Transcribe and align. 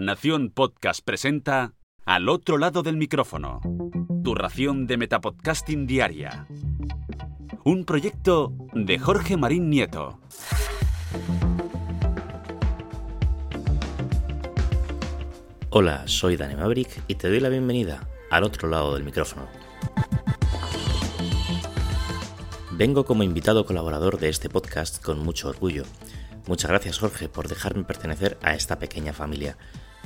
Nación 0.00 0.50
Podcast 0.50 1.00
presenta 1.04 1.74
Al 2.06 2.28
otro 2.28 2.56
lado 2.56 2.84
del 2.84 2.96
micrófono. 2.96 3.60
Tu 4.22 4.32
ración 4.32 4.86
de 4.86 4.96
Metapodcasting 4.96 5.88
Diaria. 5.88 6.46
Un 7.64 7.84
proyecto 7.84 8.52
de 8.74 8.96
Jorge 9.00 9.36
Marín 9.36 9.68
Nieto. 9.68 10.20
Hola, 15.70 16.06
soy 16.06 16.36
Dani 16.36 16.54
Maverick 16.54 17.02
y 17.08 17.16
te 17.16 17.28
doy 17.28 17.40
la 17.40 17.48
bienvenida 17.48 18.08
al 18.30 18.44
otro 18.44 18.68
lado 18.68 18.94
del 18.94 19.02
micrófono. 19.02 19.48
Vengo 22.70 23.04
como 23.04 23.24
invitado 23.24 23.66
colaborador 23.66 24.20
de 24.20 24.28
este 24.28 24.48
podcast 24.48 25.02
con 25.02 25.18
mucho 25.18 25.48
orgullo. 25.48 25.82
Muchas 26.46 26.70
gracias 26.70 27.00
Jorge 27.00 27.28
por 27.28 27.48
dejarme 27.48 27.82
pertenecer 27.82 28.38
a 28.42 28.54
esta 28.54 28.78
pequeña 28.78 29.12
familia, 29.12 29.58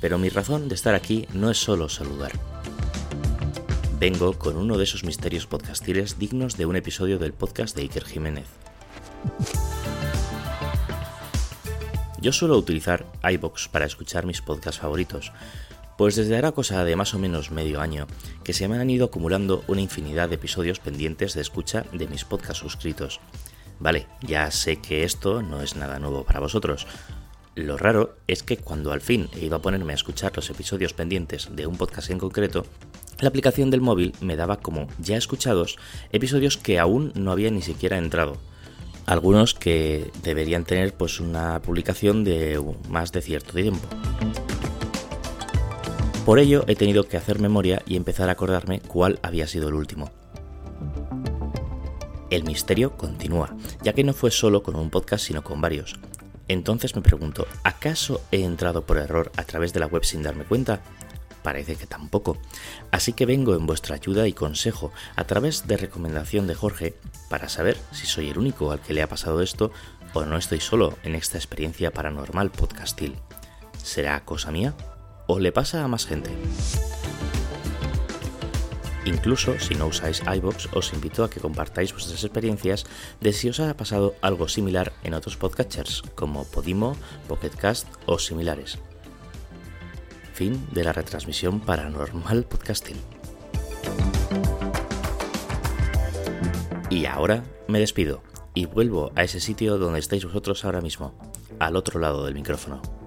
pero 0.00 0.18
mi 0.18 0.28
razón 0.28 0.68
de 0.68 0.74
estar 0.74 0.94
aquí 0.94 1.26
no 1.32 1.50
es 1.50 1.58
solo 1.58 1.88
saludar. 1.88 2.32
Vengo 3.98 4.38
con 4.38 4.56
uno 4.56 4.78
de 4.78 4.84
esos 4.84 5.02
misterios 5.02 5.46
podcastiles 5.46 6.18
dignos 6.18 6.56
de 6.56 6.66
un 6.66 6.76
episodio 6.76 7.18
del 7.18 7.32
podcast 7.32 7.74
de 7.74 7.82
Iker 7.82 8.04
Jiménez. 8.04 8.46
Yo 12.20 12.32
suelo 12.32 12.56
utilizar 12.56 13.06
iBox 13.28 13.68
para 13.68 13.86
escuchar 13.86 14.26
mis 14.26 14.40
podcasts 14.40 14.80
favoritos, 14.80 15.32
pues 15.96 16.14
desde 16.14 16.36
ahora 16.36 16.52
cosa 16.52 16.84
de 16.84 16.94
más 16.94 17.14
o 17.14 17.18
menos 17.18 17.50
medio 17.50 17.80
año 17.80 18.06
que 18.44 18.52
se 18.52 18.68
me 18.68 18.78
han 18.78 18.90
ido 18.90 19.06
acumulando 19.06 19.64
una 19.66 19.80
infinidad 19.80 20.28
de 20.28 20.36
episodios 20.36 20.78
pendientes 20.78 21.34
de 21.34 21.40
escucha 21.40 21.84
de 21.92 22.06
mis 22.06 22.24
podcasts 22.24 22.58
suscritos. 22.58 23.20
Vale, 23.80 24.06
ya 24.22 24.50
sé 24.50 24.80
que 24.80 25.04
esto 25.04 25.42
no 25.42 25.62
es 25.62 25.76
nada 25.76 25.98
nuevo 25.98 26.24
para 26.24 26.40
vosotros. 26.40 26.86
Lo 27.58 27.76
raro 27.76 28.14
es 28.28 28.44
que 28.44 28.56
cuando 28.56 28.92
al 28.92 29.00
fin 29.00 29.28
iba 29.42 29.56
a 29.56 29.60
ponerme 29.60 29.92
a 29.92 29.96
escuchar 29.96 30.30
los 30.36 30.48
episodios 30.48 30.92
pendientes 30.92 31.48
de 31.50 31.66
un 31.66 31.76
podcast 31.76 32.08
en 32.10 32.20
concreto, 32.20 32.64
la 33.18 33.30
aplicación 33.30 33.68
del 33.68 33.80
móvil 33.80 34.14
me 34.20 34.36
daba 34.36 34.60
como 34.60 34.86
ya 35.00 35.16
escuchados 35.16 35.76
episodios 36.12 36.56
que 36.56 36.78
aún 36.78 37.12
no 37.16 37.32
había 37.32 37.50
ni 37.50 37.60
siquiera 37.60 37.98
entrado. 37.98 38.36
Algunos 39.06 39.54
que 39.54 40.08
deberían 40.22 40.64
tener 40.64 40.94
pues 40.94 41.18
una 41.18 41.60
publicación 41.60 42.22
de 42.22 42.62
más 42.88 43.10
de 43.10 43.22
cierto 43.22 43.54
tiempo. 43.54 43.88
Por 46.24 46.38
ello 46.38 46.64
he 46.68 46.76
tenido 46.76 47.08
que 47.08 47.16
hacer 47.16 47.40
memoria 47.40 47.82
y 47.86 47.96
empezar 47.96 48.28
a 48.28 48.32
acordarme 48.32 48.78
cuál 48.86 49.18
había 49.20 49.48
sido 49.48 49.66
el 49.66 49.74
último. 49.74 50.12
El 52.30 52.44
misterio 52.44 52.96
continúa, 52.96 53.56
ya 53.82 53.94
que 53.94 54.04
no 54.04 54.12
fue 54.12 54.30
solo 54.30 54.62
con 54.62 54.76
un 54.76 54.90
podcast 54.90 55.24
sino 55.24 55.42
con 55.42 55.60
varios. 55.60 55.98
Entonces 56.48 56.96
me 56.96 57.02
pregunto, 57.02 57.46
¿acaso 57.62 58.20
he 58.32 58.42
entrado 58.42 58.84
por 58.86 58.98
error 58.98 59.30
a 59.36 59.44
través 59.44 59.72
de 59.72 59.80
la 59.80 59.86
web 59.86 60.04
sin 60.04 60.22
darme 60.22 60.44
cuenta? 60.44 60.80
Parece 61.42 61.76
que 61.76 61.86
tampoco. 61.86 62.36
Así 62.90 63.12
que 63.12 63.26
vengo 63.26 63.54
en 63.54 63.66
vuestra 63.66 63.94
ayuda 63.94 64.26
y 64.26 64.32
consejo 64.32 64.92
a 65.14 65.24
través 65.24 65.66
de 65.66 65.76
recomendación 65.76 66.46
de 66.46 66.54
Jorge 66.54 66.94
para 67.30 67.48
saber 67.48 67.78
si 67.92 68.06
soy 68.06 68.30
el 68.30 68.38
único 68.38 68.72
al 68.72 68.80
que 68.80 68.94
le 68.94 69.02
ha 69.02 69.08
pasado 69.08 69.40
esto 69.42 69.70
o 70.14 70.24
no 70.24 70.36
estoy 70.36 70.60
solo 70.60 70.98
en 71.04 71.14
esta 71.14 71.38
experiencia 71.38 71.92
paranormal 71.92 72.50
podcastil. 72.50 73.16
¿Será 73.82 74.24
cosa 74.24 74.50
mía? 74.50 74.74
o 75.28 75.38
le 75.38 75.52
pasa 75.52 75.84
a 75.84 75.88
más 75.88 76.06
gente. 76.06 76.30
Incluso 79.08 79.58
si 79.58 79.74
no 79.74 79.86
usáis 79.86 80.20
iBox, 80.20 80.68
os 80.76 80.92
invito 80.92 81.24
a 81.24 81.30
que 81.30 81.40
compartáis 81.40 81.96
vuestras 81.96 82.22
experiencias 82.22 82.84
de 83.24 83.32
si 83.32 83.48
os 83.48 83.58
ha 83.58 83.72
pasado 83.72 84.14
algo 84.20 84.48
similar 84.48 84.92
en 85.02 85.14
otros 85.14 85.38
podcatchers 85.38 86.02
como 86.14 86.44
Podimo, 86.44 86.94
Pocketcast 87.26 87.88
o 88.04 88.18
similares. 88.18 88.76
Fin 90.34 90.60
de 90.72 90.84
la 90.84 90.92
retransmisión 90.92 91.60
paranormal 91.60 92.44
podcasting. 92.44 93.00
Y 96.90 97.06
ahora 97.06 97.44
me 97.66 97.80
despido 97.80 98.22
y 98.52 98.66
vuelvo 98.66 99.10
a 99.16 99.24
ese 99.24 99.40
sitio 99.40 99.78
donde 99.78 100.00
estáis 100.00 100.26
vosotros 100.26 100.66
ahora 100.66 100.82
mismo, 100.82 101.14
al 101.58 101.76
otro 101.76 101.98
lado 101.98 102.26
del 102.26 102.34
micrófono. 102.34 102.97